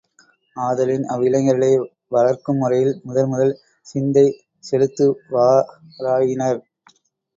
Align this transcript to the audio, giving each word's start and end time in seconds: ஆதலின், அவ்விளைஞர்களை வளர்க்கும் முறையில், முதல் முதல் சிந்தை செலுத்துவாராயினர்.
ஆதலின், 0.55 1.03
அவ்விளைஞர்களை 1.05 1.69
வளர்க்கும் 2.07 2.57
முறையில், 2.57 2.99
முதல் 3.03 3.27
முதல் 3.27 3.53
சிந்தை 3.87 4.25
செலுத்துவாராயினர். 4.63 6.61